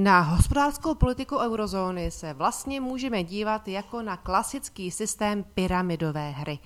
[0.00, 6.58] Na hospodářskou politiku eurozóny se vlastně můžeme dívat jako na klasický systém pyramidové hry.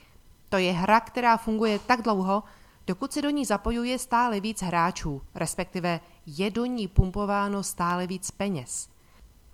[0.48, 2.42] To je hra, která funguje tak dlouho,
[2.86, 8.30] dokud se do ní zapojuje stále víc hráčů, respektive je do ní pumpováno stále víc
[8.30, 8.88] peněz.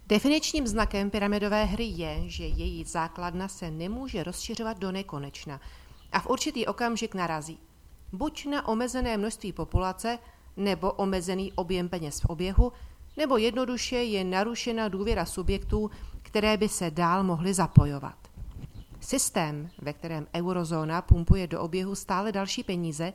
[0.07, 5.61] Definičním znakem pyramidové hry je, že její základna se nemůže rozšiřovat do nekonečna
[6.13, 7.59] a v určitý okamžik narazí.
[8.13, 10.19] Buď na omezené množství populace,
[10.57, 12.73] nebo omezený objem peněz v oběhu,
[13.19, 15.91] nebo jednoduše je narušena důvěra subjektů,
[16.23, 18.19] které by se dál mohly zapojovat.
[19.01, 23.13] Systém, ve kterém eurozóna pumpuje do oběhu stále další peníze,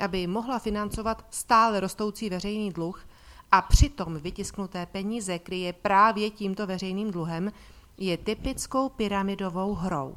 [0.00, 3.06] aby mohla financovat stále rostoucí veřejný dluh
[3.52, 7.52] a přitom vytisknuté peníze kryje právě tímto veřejným dluhem,
[7.98, 10.16] je typickou pyramidovou hrou.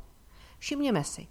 [0.57, 1.27] Všimněme si,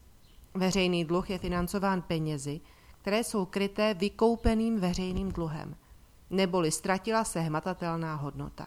[0.54, 2.60] veřejný dluh je financován penězi,
[2.98, 5.76] které jsou kryté vykoupeným veřejným dluhem–
[6.30, 8.66] neboli ztratila se hmatatelná hodnota.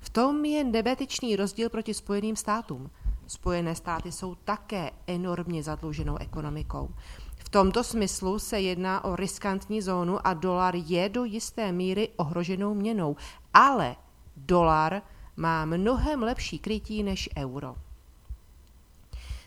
[0.00, 2.90] V tom je nebetičný rozdíl proti Spojeným státům.
[3.26, 6.90] Spojené státy jsou také enormně zadluženou ekonomikou.
[7.36, 12.74] V tomto smyslu se jedná o riskantní zónu a dolar je do jisté míry ohroženou
[12.74, 13.16] měnou,
[13.54, 13.96] ale
[14.36, 15.02] dolar
[15.36, 17.76] má mnohem lepší krytí než euro.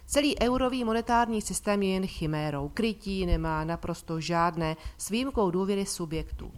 [0.05, 2.69] Celý eurový monetární systém je jen chimérou.
[2.69, 6.51] Krytí nemá naprosto žádné s výjimkou důvěry subjektů.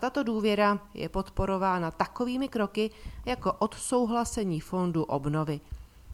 [0.00, 2.90] Tato důvěra je podporována takovými kroky
[3.26, 5.60] jako odsouhlasení fondu obnovy.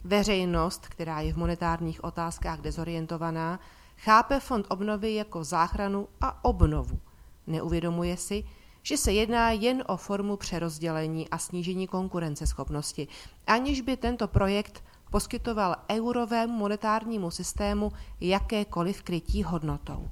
[0.05, 3.61] Veřejnost, která je v monetárních otázkách dezorientovaná,
[3.97, 6.99] chápe fond obnovy jako záchranu a obnovu.
[7.47, 8.45] Neuvědomuje si,
[8.83, 13.09] že se jedná jen o formu přerozdělení a snížení konkurenceschopnosti,
[13.47, 20.09] aniž by tento projekt poskytoval eurovému monetárnímu systému jakékoliv krytí hodnotou.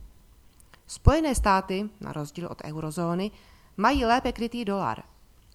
[0.87, 3.31] Spojené státy, na rozdíl od eurozóny,
[3.77, 5.03] Mají lépe krytý dolar.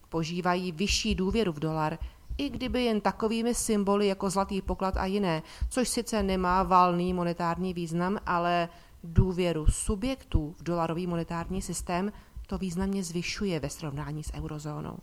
[0.10, 1.98] Požívají vyšší důvěru v dolar,
[2.38, 7.74] i kdyby jen takovými symboly jako zlatý poklad a jiné, což sice nemá valný monetární
[7.74, 8.70] význam, ale
[9.04, 12.12] důvěru subjektů v dolarový monetární systém
[12.48, 14.98] to významně zvyšuje ve srovnání s eurozónou.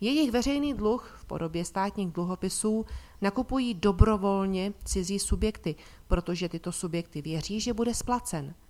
[0.00, 2.86] Jejich veřejný dluh v podobě státních dluhopisů
[3.20, 5.74] nakupují dobrovolně cizí subjekty,
[6.08, 8.54] protože tyto subjekty věří, že bude splacen–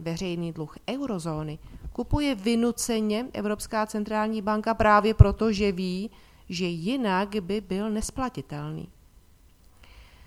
[0.00, 1.58] veřejný dluh eurozóny
[1.92, 6.10] kupuje vynuceně Evropská centrální banka právě proto, že ví,
[6.48, 8.88] že jinak by byl nesplatitelný.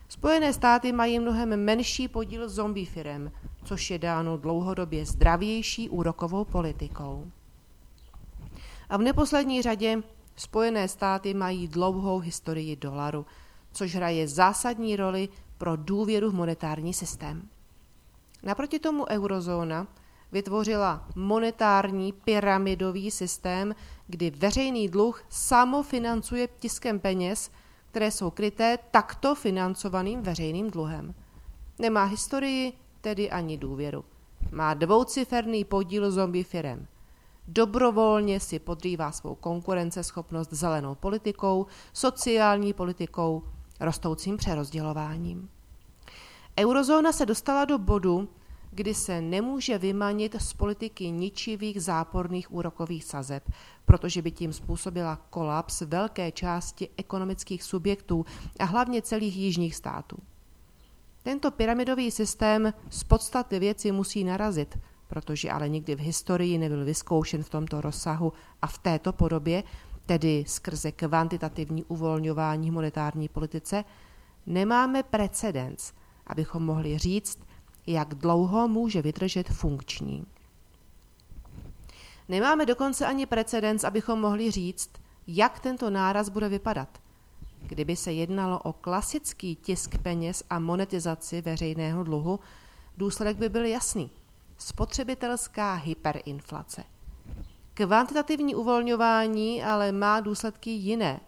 [0.09, 3.31] Spojené státy mají mnohem menší podíl zombie firem,
[3.63, 7.31] což je dáno dlouhodobě zdravější úrokovou politikou.
[8.89, 10.03] A v neposlední řadě
[10.35, 13.25] Spojené státy mají dlouhou historii dolaru,
[13.71, 17.49] což hraje zásadní roli pro důvěru v monetární systém.
[18.43, 19.87] Naproti tomu eurozóna
[20.31, 23.75] vytvořila monetární pyramidový systém,
[24.07, 27.51] kdy veřejný dluh samofinancuje tiskem peněz,
[27.91, 31.13] které jsou kryté takto financovaným veřejným dluhem.
[31.79, 34.05] Nemá historii, tedy ani důvěru.
[34.51, 36.87] Má dvouciferný podíl zombie firem.
[37.47, 43.43] Dobrovolně si podrývá svou konkurenceschopnost zelenou politikou, sociální politikou,
[43.79, 45.49] rostoucím přerozdělováním.
[46.59, 48.29] Eurozóna se dostala do bodu,
[48.71, 53.43] kdy se nemůže vymanit z politiky ničivých záporných úrokových sazeb,
[53.85, 58.25] protože by tím způsobila kolaps velké části ekonomických subjektů
[58.59, 60.17] a hlavně celých jižních států.
[61.23, 67.43] Tento pyramidový systém z podstaty věci musí narazit, protože ale nikdy v historii nebyl vyzkoušen
[67.43, 69.63] v tomto rozsahu a v této podobě,
[70.05, 73.83] tedy skrze kvantitativní uvolňování monetární politice,
[74.45, 75.93] nemáme precedens–
[76.27, 77.39] abychom mohli říct,
[77.87, 80.25] jak dlouho může vydržet funkční.
[82.29, 84.89] Nemáme dokonce ani precedens, abychom mohli říct,
[85.27, 87.01] jak tento náraz bude vypadat.
[87.61, 92.39] Kdyby se jednalo o klasický tisk peněz a monetizaci veřejného dluhu,
[92.97, 94.11] důsledek by byl jasný.
[94.57, 96.83] Spotřebitelská hyperinflace.
[97.73, 101.19] Kvantitativní uvolňování ale má důsledky jiné.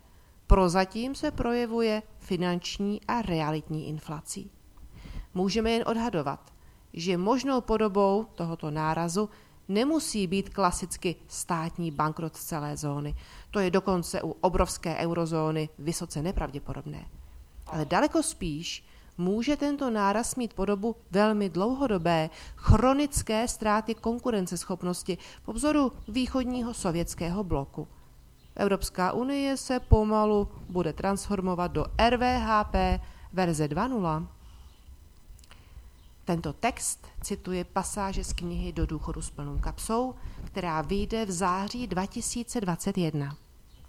[0.48, 4.52] Prozatím se projevuje finanční a realitní inflací
[5.36, 6.54] můžeme jen odhadovat,
[6.94, 9.30] že možnou podobou tohoto nárazu
[9.68, 13.16] nemusí být klasicky státní bankrot celé zóny.
[13.52, 17.06] To je dokonce u obrovské eurozóny vysoce nepravděpodobné.
[17.68, 18.86] Ale daleko spíš
[19.18, 27.88] může tento náraz mít podobu velmi dlouhodobé, chronické ztráty konkurenceschopnosti po vzoru východního sovětského bloku.
[28.56, 32.76] Evropská unie se pomalu bude transformovat do RVHP
[33.34, 34.28] verze 2.0.
[36.26, 41.88] Tento text cituje pasáže z knihy Do důchodu s plnou kapsou, která vyjde v září
[41.88, 43.38] 2021.